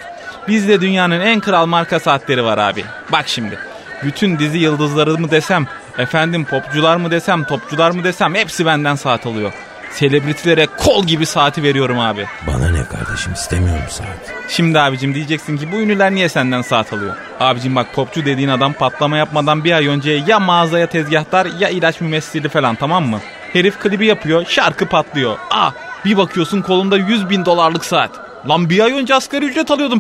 Bizde 0.48 0.82
dünyanın 0.82 1.20
en 1.20 1.40
kral 1.40 1.66
marka 1.66 2.00
saatleri 2.00 2.44
var 2.44 2.58
abi. 2.58 2.84
Bak 3.12 3.28
şimdi. 3.28 3.58
Bütün 4.04 4.40
dizi 4.40 4.58
yıldızları 4.58 5.18
mı 5.18 5.32
desem, 5.32 5.68
efendim 5.98 6.46
popcular 6.46 6.96
mı 6.96 7.12
desem, 7.12 7.44
topçular 7.44 7.92
mı 7.92 8.04
desem 8.04 8.36
hepsi 8.36 8.66
benden 8.66 8.96
saat 8.96 9.26
alıyor. 9.26 9.54
Selebritilere 9.92 10.66
kol 10.66 11.06
gibi 11.06 11.26
saati 11.26 11.64
veriyorum 11.64 12.00
abi. 12.00 12.26
Bana 12.48 12.70
ne 12.70 12.84
kardeşim 12.84 13.34
istemiyorum 13.34 13.84
saat. 13.90 14.34
Şimdi 14.50 14.80
abicim 14.80 15.14
diyeceksin 15.16 15.58
ki 15.58 15.72
bu 15.72 15.76
ünlüler 15.76 16.12
niye 16.12 16.30
senden 16.30 16.62
saat 16.62 16.94
alıyor? 16.94 17.16
Abicim 17.40 17.76
bak 17.76 17.94
popçu 17.94 18.26
dediğin 18.26 18.50
adam 18.50 18.74
patlama 18.74 19.18
yapmadan 19.18 19.64
bir 19.64 19.72
ay 19.72 19.88
önce 19.88 20.12
ya 20.28 20.40
mağazaya 20.40 20.88
tezgahtar 20.88 21.48
ya 21.60 21.70
ilaç 21.70 22.02
mümessili 22.02 22.50
falan 22.50 22.76
tamam 22.76 23.06
mı? 23.06 23.20
Herif 23.54 23.80
klibi 23.80 24.06
yapıyor 24.06 24.46
şarkı 24.46 24.86
patlıyor. 24.86 25.38
Ah 25.52 25.74
bir 26.06 26.18
bakıyorsun 26.18 26.62
kolunda 26.62 26.98
100 26.98 27.30
bin 27.30 27.46
dolarlık 27.46 27.86
saat. 27.86 28.12
Lan 28.50 28.70
bir 28.70 28.80
ay 28.80 28.92
önce 28.92 29.16
asgari 29.16 29.46
ücret 29.46 29.72
alıyordum. 29.72 30.00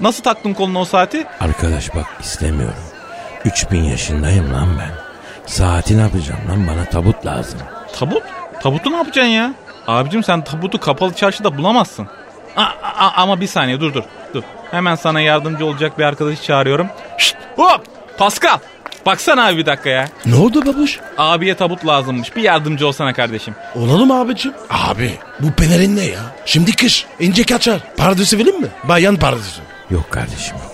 Nasıl 0.00 0.22
taktın 0.22 0.54
koluna 0.54 0.78
o 0.80 0.84
saati? 0.84 1.26
Arkadaş 1.40 1.94
bak 1.94 2.06
istemiyorum. 2.20 2.87
3000 3.48 3.82
yaşındayım 3.84 4.52
lan 4.54 4.68
ben. 4.78 4.90
Saati 5.46 5.96
ne 5.98 6.00
yapacağım 6.00 6.40
lan 6.50 6.66
bana 6.68 6.84
tabut 6.84 7.26
lazım. 7.26 7.58
Tabut? 7.98 8.22
Tabutu 8.62 8.92
ne 8.92 8.96
yapacaksın 8.96 9.30
ya? 9.30 9.54
Abicim 9.86 10.24
sen 10.24 10.44
tabutu 10.44 10.80
kapalı 10.80 11.14
çarşıda 11.14 11.58
bulamazsın. 11.58 12.08
A- 12.56 12.62
a- 12.98 13.12
ama 13.22 13.40
bir 13.40 13.46
saniye 13.46 13.80
dur 13.80 13.94
dur 13.94 14.02
dur. 14.34 14.42
Hemen 14.70 14.94
sana 14.94 15.20
yardımcı 15.20 15.66
olacak 15.66 15.98
bir 15.98 16.04
arkadaşı 16.04 16.42
çağırıyorum. 16.42 16.88
Şşt 17.18 17.36
hop 17.56 17.80
Pascal. 18.18 18.58
Baksana 19.06 19.46
abi 19.46 19.56
bir 19.56 19.66
dakika 19.66 19.88
ya. 19.90 20.08
Ne 20.26 20.34
oldu 20.34 20.66
babuş? 20.66 21.00
Abiye 21.18 21.54
tabut 21.54 21.86
lazımmış. 21.86 22.36
Bir 22.36 22.42
yardımcı 22.42 22.86
olsana 22.86 23.12
kardeşim. 23.12 23.54
Olalım 23.74 24.10
abicim. 24.10 24.52
Abi 24.70 25.12
bu 25.40 25.52
pelerin 25.52 25.96
ne 25.96 26.04
ya? 26.04 26.20
Şimdi 26.46 26.76
kış. 26.76 27.06
ince 27.20 27.44
kaçar. 27.44 27.80
Pardösü 27.96 28.38
verin 28.38 28.60
mi? 28.60 28.68
Bayan 28.84 29.16
pardösü. 29.16 29.60
Yok 29.90 30.10
kardeşim 30.10 30.56
yok. 30.56 30.72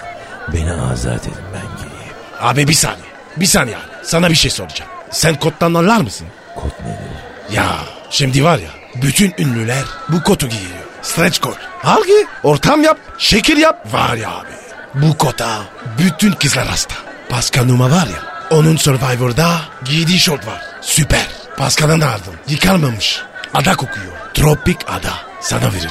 Beni 0.52 0.72
azat 0.72 1.22
edin 1.28 1.34
ben. 1.54 1.73
Abi 2.44 2.68
bir 2.68 2.72
saniye. 2.74 3.06
Bir 3.36 3.46
saniye 3.46 3.76
abi. 3.76 3.84
Sana 4.02 4.30
bir 4.30 4.34
şey 4.34 4.50
soracağım. 4.50 4.90
Sen 5.10 5.34
kottan 5.34 5.74
anlar 5.74 6.00
mısın? 6.00 6.26
Kot 6.56 6.80
nedir? 6.80 7.56
Ya 7.56 7.76
şimdi 8.10 8.44
var 8.44 8.58
ya 8.58 8.70
bütün 9.02 9.34
ünlüler 9.38 9.84
bu 10.08 10.22
kotu 10.22 10.48
giyiyor. 10.48 10.70
Stretch 11.02 11.38
kot. 11.40 11.58
Al 11.84 12.04
giy. 12.04 12.24
Ortam 12.42 12.82
yap. 12.82 12.98
Şekil 13.18 13.56
yap. 13.56 13.92
Var 13.94 14.14
ya 14.16 14.30
abi. 14.30 14.48
Bu 14.94 15.18
kota 15.18 15.62
bütün 15.98 16.32
kızlar 16.32 16.66
hasta. 16.66 16.94
Pascal 17.28 17.64
Numa 17.64 17.90
var 17.90 18.06
ya. 18.06 18.34
Onun 18.50 18.76
Survivor'da 18.76 19.60
giydiği 19.84 20.18
şort 20.18 20.46
var. 20.46 20.62
Süper. 20.80 21.26
Pascal'dan 21.56 22.00
da 22.00 22.06
aldım. 22.12 22.34
Yıkanmamış. 22.48 23.22
Ada 23.54 23.76
kokuyor. 23.76 24.12
Tropik 24.34 24.78
ada. 24.88 25.12
Sana 25.40 25.72
veririm. 25.72 25.90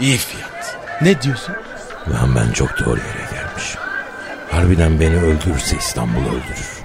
İyi 0.00 0.18
fiyat. 0.18 0.76
Ne 1.00 1.22
diyorsun? 1.22 1.54
Lan 2.10 2.36
ben 2.36 2.52
çok 2.52 2.78
doğru 2.78 2.98
yere. 2.98 3.21
Harbiden 4.52 5.00
beni 5.00 5.16
öldürürse 5.16 5.76
İstanbul 5.76 6.20
öldürür. 6.20 6.82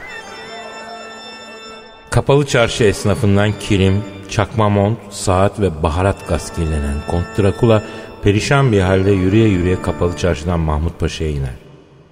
Kapalı 2.10 2.46
çarşı 2.46 2.84
esnafından 2.84 3.54
kirim, 3.60 4.04
çakma 4.30 4.70
mont, 4.70 4.98
saat 5.10 5.60
ve 5.60 5.84
baharat 5.84 6.28
gaz 6.28 6.54
kirlenen 6.54 6.96
Kont 7.08 7.26
Drakula 7.38 7.84
perişan 8.24 8.72
bir 8.72 8.82
halde 8.82 9.12
yürüye 9.12 9.48
yürüye 9.48 9.82
kapalı 9.82 10.18
çarşıdan 10.18 10.60
Mahmut 10.60 11.00
Paşa'ya 11.00 11.30
iner. 11.30 11.56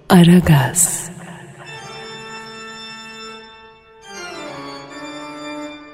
Aragaz, 0.10 1.10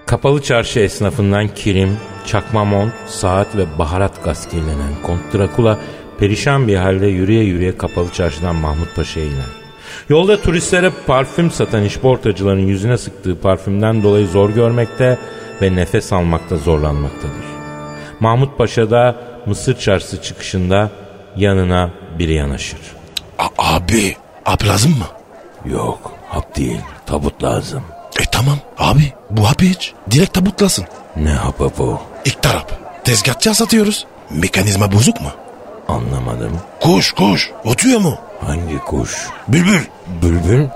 Kapalı 0.06 0.42
çarşı 0.42 0.80
esnafından 0.80 1.48
kirim, 1.48 1.98
çakma 2.26 2.66
mont, 2.66 2.94
saat 3.08 3.56
ve 3.56 3.80
baharat 3.80 4.24
gaz 4.24 4.50
kirlenen 4.50 4.94
Kont 5.04 5.34
Drakula 5.34 5.80
perişan 6.22 6.68
bir 6.68 6.76
halde 6.76 7.08
yürüye 7.08 7.44
yürüye 7.44 7.78
kapalı 7.78 8.10
çarşıdan 8.12 8.56
Mahmut 8.56 8.96
Paşa'ya 8.96 9.26
iner. 9.26 9.46
Yolda 10.10 10.42
turistlere 10.42 10.92
parfüm 11.08 11.52
satan 11.52 11.84
işportacıların 11.84 12.68
yüzüne 12.68 12.98
sıktığı 12.98 13.40
parfümden 13.40 14.04
dolayı 14.04 14.28
zor 14.28 14.50
görmekte 14.50 15.18
ve 15.62 15.76
nefes 15.76 16.14
almakta 16.14 16.58
zorlanmaktadır. 16.58 17.46
Mahmut 18.20 18.58
Paşa 18.58 18.92
da 18.92 19.16
Mısır 19.46 19.80
çarşısı 19.80 20.22
çıkışında 20.22 20.90
yanına 21.36 21.90
biri 22.20 22.34
yanaşır. 22.34 22.80
A- 23.40 23.76
abi. 23.76 24.16
Hap 24.44 24.66
lazım 24.66 24.92
mı? 24.92 25.06
Yok 25.72 26.12
hap 26.30 26.58
değil 26.58 26.82
tabut 27.06 27.44
lazım. 27.44 27.84
E 28.20 28.24
tamam. 28.32 28.58
Abi 28.78 29.14
bu 29.30 29.50
hapı 29.50 29.66
iç. 29.66 29.94
Direkt 30.12 30.34
tabutlasın. 30.34 30.86
Ne 31.16 31.30
hapı 31.30 31.72
bu? 31.78 32.00
İktar 32.26 32.56
hap. 32.56 32.72
Tezgahçıya 33.06 33.56
satıyoruz. 33.56 34.06
Mekanizma 34.30 34.92
bozuk 34.92 35.22
mu? 35.22 35.30
Anlamadım. 35.92 36.60
Kuş 36.82 37.12
kuş. 37.12 37.52
Otuyor 37.66 38.00
mu? 38.00 38.18
Hangi 38.48 38.80
kuş? 38.80 39.28
Bülbül. 39.48 39.82
Bülbül? 40.22 40.68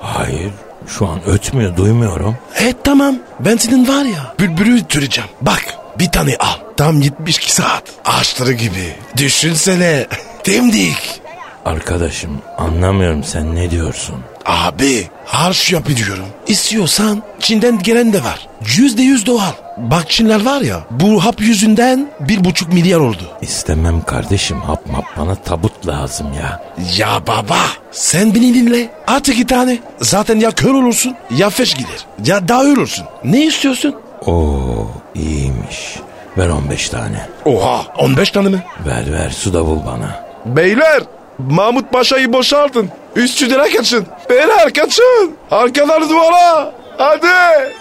Hayır. 0.00 0.52
Şu 0.86 1.08
an 1.08 1.24
ötmüyor 1.26 1.76
duymuyorum. 1.76 2.36
E 2.60 2.74
tamam. 2.84 3.16
Ben 3.40 3.56
senin 3.56 3.88
var 3.88 4.04
ya. 4.04 4.34
Bülbülü 4.40 4.84
türeceğim. 4.84 5.30
Bak 5.42 5.64
bir 5.98 6.10
tane 6.10 6.36
al. 6.38 6.54
Tam 6.76 7.00
72 7.00 7.52
saat. 7.52 7.82
Ağaçları 8.04 8.52
gibi. 8.52 8.96
Düşünsene. 9.16 10.06
Temdik. 10.44 11.20
Arkadaşım 11.64 12.42
anlamıyorum 12.58 13.24
sen 13.24 13.54
ne 13.54 13.70
diyorsun? 13.70 14.16
Abi 14.46 15.08
harç 15.26 15.72
yapıyorum. 15.72 16.26
İstiyorsan 16.46 17.22
Çin'den 17.40 17.78
gelen 17.78 18.12
de 18.12 18.24
var. 18.24 18.48
Yüzde 18.76 19.02
yüz 19.02 19.26
doğal. 19.26 19.52
Bak 19.76 20.10
Çinler 20.10 20.44
var 20.44 20.60
ya 20.60 20.80
bu 20.90 21.24
hap 21.24 21.40
yüzünden 21.40 22.10
bir 22.20 22.44
buçuk 22.44 22.72
milyar 22.72 22.98
oldu. 23.00 23.22
İstemem 23.42 24.02
kardeşim 24.02 24.60
hap 24.60 24.86
map 24.86 25.04
bana 25.18 25.34
tabut 25.34 25.86
lazım 25.86 26.26
ya. 26.32 26.62
Ya 26.96 27.22
baba 27.26 27.58
sen 27.90 28.34
beni 28.34 28.54
dinle. 28.54 28.90
At 29.06 29.28
iki 29.28 29.46
tane. 29.46 29.78
Zaten 30.00 30.40
ya 30.40 30.50
kör 30.50 30.74
olursun 30.74 31.14
ya 31.36 31.50
feş 31.50 31.74
gider. 31.74 32.06
Ya 32.24 32.48
daha 32.48 32.64
ölürsün. 32.64 33.04
Ne 33.24 33.44
istiyorsun? 33.44 33.94
Oo 34.26 34.86
iyiymiş. 35.14 35.96
Ver 36.38 36.48
15 36.48 36.88
tane. 36.88 37.26
Oha 37.44 37.82
15 37.98 38.30
tane 38.30 38.48
mi? 38.48 38.62
Ver 38.86 39.12
ver 39.12 39.30
su 39.30 39.54
da 39.54 39.66
bul 39.66 39.78
bana. 39.86 40.24
Beyler 40.46 41.02
Mahmut 41.38 41.92
Paşa'yı 41.92 42.32
boşaltın. 42.32 42.88
Üstüne 43.16 43.70
kaçın. 43.70 44.06
Beyler 44.30 44.72
kaçın. 44.72 45.36
Arkalar 45.50 46.10
duvara. 46.10 46.74
Hadi. 46.98 47.72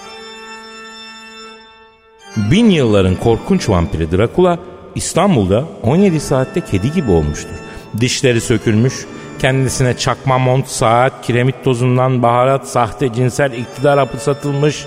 Bin 2.37 2.69
yılların 2.69 3.15
korkunç 3.15 3.69
vampiri 3.69 4.11
Drakula 4.11 4.59
İstanbul'da 4.95 5.63
17 5.83 6.19
saatte 6.19 6.61
kedi 6.61 6.91
gibi 6.91 7.11
olmuştur. 7.11 7.55
Dişleri 7.99 8.41
sökülmüş, 8.41 9.05
kendisine 9.39 9.97
çakma 9.97 10.37
mont, 10.37 10.67
saat, 10.67 11.21
kiremit 11.21 11.63
tozundan 11.63 12.23
baharat, 12.23 12.67
sahte 12.67 13.13
cinsel 13.13 13.51
iktidar 13.51 13.99
hapı 13.99 14.17
satılmış, 14.17 14.85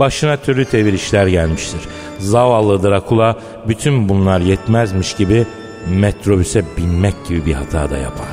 başına 0.00 0.36
türlü 0.36 0.64
tevir 0.64 0.92
işler 0.92 1.26
gelmiştir. 1.26 1.80
Zavallı 2.18 2.82
Drakula 2.82 3.36
bütün 3.68 4.08
bunlar 4.08 4.40
yetmezmiş 4.40 5.14
gibi 5.14 5.46
metrobüse 5.88 6.64
binmek 6.78 7.26
gibi 7.28 7.46
bir 7.46 7.54
hata 7.54 7.90
da 7.90 7.96
yapar. 7.98 8.26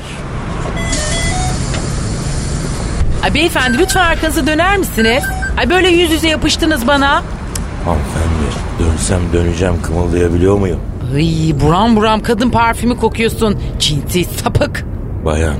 Ay 3.24 3.34
beyefendi 3.34 3.78
lütfen 3.78 4.04
arkanıza 4.04 4.46
döner 4.46 4.76
misiniz? 4.78 5.24
Ay 5.58 5.70
böyle 5.70 5.88
yüz 5.88 6.10
yüze 6.10 6.28
yapıştınız 6.28 6.86
bana. 6.86 7.22
Hanımefendi 7.84 8.48
dönsem 8.78 9.20
döneceğim 9.32 9.82
kımıldayabiliyor 9.82 10.58
muyum? 10.58 10.80
Ay 11.14 11.54
buram 11.60 11.96
buram 11.96 12.20
kadın 12.20 12.50
parfümü 12.50 12.96
kokuyorsun. 12.96 13.58
Cinsi 13.78 14.24
sapık. 14.24 14.84
Bayan 15.24 15.56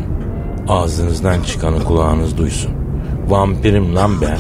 ağzınızdan 0.68 1.42
çıkanı 1.42 1.84
kulağınız 1.84 2.38
duysun. 2.38 2.70
Vampirim 3.28 3.96
lan 3.96 4.20
ben. 4.20 4.38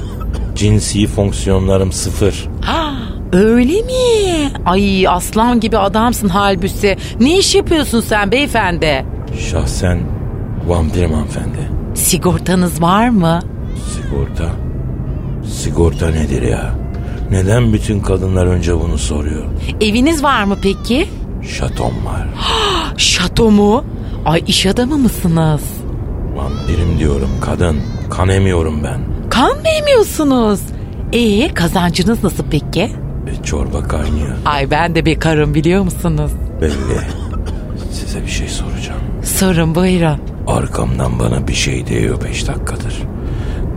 Cinsi 0.54 1.06
fonksiyonlarım 1.06 1.92
sıfır. 1.92 2.48
Ha, 2.62 2.87
öyle 3.32 3.82
mi? 3.82 4.50
Ay 4.66 5.08
aslan 5.08 5.60
gibi 5.60 5.78
adamsın 5.78 6.28
halbuki. 6.28 6.96
Ne 7.20 7.38
iş 7.38 7.54
yapıyorsun 7.54 8.00
sen 8.00 8.32
beyefendi? 8.32 9.04
Şahsen 9.50 10.00
vampirim 10.66 11.12
hanımefendi. 11.12 11.70
Sigortanız 11.94 12.82
var 12.82 13.08
mı? 13.08 13.40
Sigorta? 13.94 14.50
Sigorta 15.46 16.10
nedir 16.10 16.42
ya? 16.42 16.74
Neden 17.30 17.72
bütün 17.72 18.00
kadınlar 18.00 18.46
önce 18.46 18.80
bunu 18.80 18.98
soruyor? 18.98 19.44
Eviniz 19.80 20.22
var 20.22 20.44
mı 20.44 20.56
peki? 20.62 21.08
Şatom 21.42 21.92
var. 22.06 22.26
Şato 22.96 23.50
mu? 23.50 23.84
Ay 24.24 24.42
iş 24.46 24.66
adamı 24.66 24.98
mısınız? 24.98 25.62
Vampirim 26.36 26.98
diyorum 26.98 27.30
kadın. 27.40 27.76
Kan 28.10 28.28
emiyorum 28.28 28.80
ben. 28.84 29.00
Kan 29.30 29.50
mı 29.56 29.68
emiyorsunuz? 29.80 30.60
Ee 31.12 31.54
kazancınız 31.54 32.24
nasıl 32.24 32.44
peki? 32.50 32.90
E, 33.30 33.42
çorba 33.44 33.82
kaynıyor. 33.88 34.36
Ay 34.44 34.70
ben 34.70 34.94
de 34.94 35.04
bir 35.04 35.20
karım 35.20 35.54
biliyor 35.54 35.82
musunuz? 35.82 36.30
Belli. 36.60 37.00
Size 37.92 38.22
bir 38.22 38.30
şey 38.30 38.48
soracağım. 38.48 39.00
Sorun 39.24 39.74
buyurun. 39.74 40.18
Arkamdan 40.46 41.18
bana 41.18 41.48
bir 41.48 41.54
şey 41.54 41.86
değiyor 41.86 42.18
beş 42.24 42.48
dakikadır. 42.48 43.02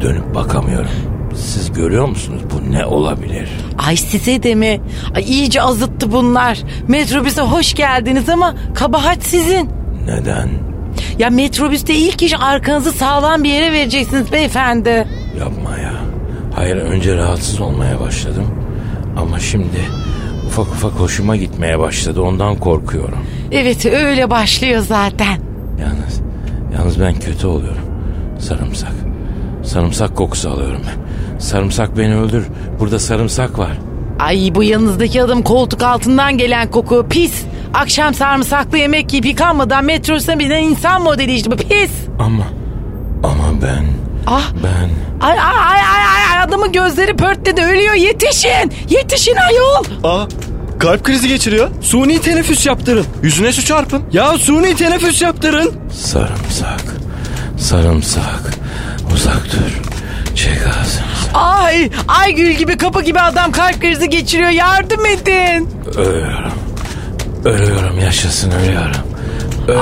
Dönüp 0.01 0.35
bakamıyorum. 0.35 0.89
Siz 1.35 1.73
görüyor 1.73 2.07
musunuz? 2.07 2.41
Bu 2.53 2.71
ne 2.71 2.85
olabilir? 2.85 3.49
Ay 3.87 3.97
size 3.97 4.43
de 4.43 4.55
mi? 4.55 4.81
Ay 5.15 5.23
iyice 5.23 5.61
azıttı 5.61 6.11
bunlar. 6.11 6.59
Metrobüse 6.87 7.41
hoş 7.41 7.73
geldiniz 7.73 8.29
ama 8.29 8.55
kabahat 8.75 9.23
sizin. 9.23 9.69
Neden? 10.05 10.49
Ya 11.19 11.29
metrobüste 11.29 11.95
ilk 11.95 12.21
iş 12.21 12.33
arkanızı 12.41 12.91
sağlam 12.91 13.43
bir 13.43 13.49
yere 13.49 13.73
vereceksiniz 13.73 14.31
beyefendi. 14.31 15.07
Yapma 15.39 15.77
ya. 15.77 15.93
Hayır 16.55 16.75
önce 16.75 17.15
rahatsız 17.15 17.61
olmaya 17.61 17.99
başladım. 17.99 18.45
Ama 19.17 19.39
şimdi 19.39 19.79
ufak 20.47 20.67
ufak 20.67 20.91
hoşuma 20.91 21.35
gitmeye 21.35 21.79
başladı. 21.79 22.21
Ondan 22.21 22.55
korkuyorum. 22.55 23.17
Evet 23.51 23.85
öyle 23.85 24.29
başlıyor 24.29 24.81
zaten. 24.81 25.37
Yalnız, 25.79 26.21
yalnız 26.77 26.99
ben 26.99 27.13
kötü 27.13 27.47
oluyorum. 27.47 27.85
Sarımsak. 28.39 28.93
Sarımsak 29.63 30.17
kokusu 30.17 30.49
alıyorum 30.49 30.81
ben. 30.87 31.39
Sarımsak 31.39 31.97
beni 31.97 32.15
öldür. 32.15 32.45
Burada 32.79 32.99
sarımsak 32.99 33.59
var. 33.59 33.77
Ay 34.19 34.51
bu 34.55 34.63
yanınızdaki 34.63 35.23
adam 35.23 35.41
koltuk 35.41 35.83
altından 35.83 36.37
gelen 36.37 36.71
koku 36.71 37.05
pis. 37.09 37.43
Akşam 37.73 38.13
sarımsaklı 38.13 38.77
yemek 38.77 39.13
yiyip 39.13 39.25
yıkanmadan 39.25 39.85
metrobüse 39.85 40.39
binen 40.39 40.63
insan 40.63 41.03
modeli 41.03 41.33
işte 41.33 41.51
bu 41.51 41.55
pis. 41.55 41.91
Ama, 42.19 42.43
ama 43.23 43.61
ben, 43.61 43.85
Ah 44.27 44.51
ben... 44.63 44.89
ay 45.27 45.39
ay 45.39 45.55
ay 45.63 45.81
ay 45.81 46.37
ay 46.37 46.43
adamın 46.43 46.71
gözleri 46.71 47.15
pörtledi 47.15 47.61
ölüyor 47.61 47.93
yetişin 47.93 48.71
yetişin 48.89 49.35
ayol. 49.35 49.83
Aa 50.03 50.25
kalp 50.79 51.03
krizi 51.03 51.27
geçiriyor. 51.27 51.69
Suni 51.81 52.21
teneffüs 52.21 52.65
yaptırın. 52.65 53.05
Yüzüne 53.23 53.51
su 53.53 53.65
çarpın. 53.65 54.03
Ya 54.11 54.37
suni 54.37 54.75
teneffüs 54.75 55.21
yaptırın. 55.21 55.73
Sarımsak, 55.93 56.81
sarımsak. 57.57 58.41
Uzak 59.13 59.45
dur. 59.51 59.81
Çek 60.35 60.57
ağzını. 60.67 61.03
Ay 61.33 61.89
ay 62.07 62.31
gül 62.33 62.51
gibi 62.51 62.77
kapı 62.77 63.01
gibi 63.01 63.19
adam 63.19 63.51
kalp 63.51 63.81
krizi 63.81 64.09
geçiriyor 64.09 64.49
yardım 64.49 65.05
edin. 65.05 65.69
Ölüyorum. 65.97 66.51
Ölüyorum 67.45 67.99
yaşasın 67.99 68.51
ölüyorum. 68.51 69.10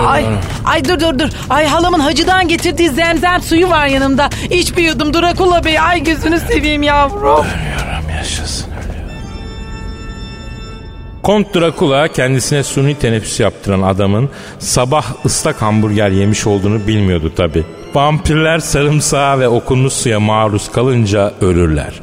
Ay, 0.08 0.26
ay 0.66 0.86
dur 0.86 1.00
dur 1.00 1.20
dur. 1.20 1.30
Ay 1.50 1.66
halamın 1.66 2.00
hacıdan 2.00 2.48
getirdiği 2.48 2.90
zemzem 2.90 3.42
suyu 3.42 3.70
var 3.70 3.88
yanımda. 3.88 4.30
İç 4.50 4.78
bir 4.78 4.84
yudum 4.84 5.14
Drakula 5.14 5.64
Bey. 5.64 5.80
Ay 5.80 6.04
gözünü 6.04 6.40
seveyim 6.40 6.84
yavrum. 6.84 7.46
Ölüyorum 7.46 8.10
yaşasın 8.18 8.68
ölüyorum. 8.72 9.10
Kont 11.24 11.56
Drakula 11.56 12.08
kendisine 12.08 12.64
suni 12.64 12.96
teneffüs 12.96 13.40
yaptıran 13.40 13.82
adamın 13.82 14.30
sabah 14.60 15.06
ıslak 15.26 15.62
hamburger 15.62 16.10
yemiş 16.10 16.48
olduğunu 16.48 16.88
bilmiyordu 16.88 17.32
tabi. 17.38 17.64
Vampirler 17.94 18.60
sarımsağa 18.60 19.40
ve 19.40 19.48
okunmuş 19.48 19.94
suya 19.94 20.20
maruz 20.20 20.72
kalınca 20.72 21.34
ölürler. 21.42 21.94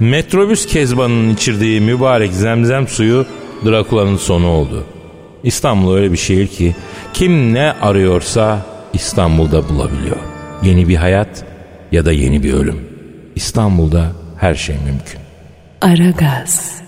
Metrobüs 0.00 0.66
kezbanının 0.66 1.34
içirdiği 1.34 1.80
mübarek 1.80 2.32
zemzem 2.32 2.88
suyu 2.88 3.26
Drakula'nın 3.64 4.16
sonu 4.16 4.48
oldu. 4.48 4.84
İstanbul 5.44 5.94
öyle 5.94 6.12
bir 6.12 6.16
şehir 6.16 6.46
ki 6.46 6.74
kim 7.12 7.54
ne 7.54 7.72
arıyorsa 7.72 8.66
İstanbul'da 8.92 9.68
bulabiliyor. 9.68 10.16
Yeni 10.62 10.88
bir 10.88 10.96
hayat 10.96 11.44
ya 11.92 12.04
da 12.04 12.12
yeni 12.12 12.42
bir 12.42 12.52
ölüm. 12.52 12.88
İstanbul'da 13.34 14.12
her 14.36 14.54
şey 14.54 14.76
mümkün. 14.76 15.20
Aragaz. 15.80 16.83